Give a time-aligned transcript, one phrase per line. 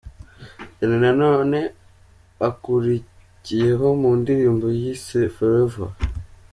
[0.77, 1.59] Danny Nanone
[2.49, 5.89] akurikiyeho mu ndirimbo yise Forever.